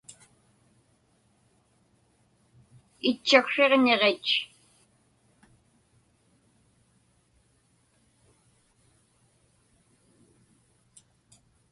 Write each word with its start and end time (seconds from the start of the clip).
Itchaksriġñiġit 3.09 4.29